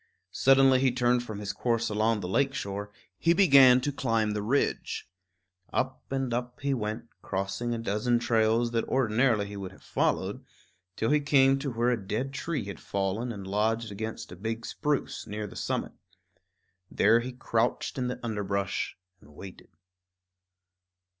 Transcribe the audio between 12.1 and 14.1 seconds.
tree had fallen and lodged